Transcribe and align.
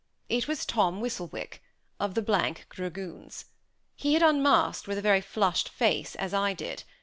It 0.29 0.47
was 0.47 0.65
Tom 0.65 0.99
Whistlewick, 0.99 1.61
of 1.99 2.15
the 2.15 2.23
th 2.23 2.67
Dragoons. 2.69 3.45
He 3.95 4.15
had 4.15 4.23
unmasked, 4.23 4.87
with 4.87 4.97
a 4.97 5.01
very 5.03 5.21
flushed 5.21 5.69
face, 5.69 6.15
as 6.15 6.33
I 6.33 6.53
did. 6.53 6.83